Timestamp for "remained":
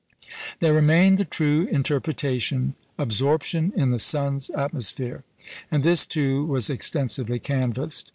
0.73-1.19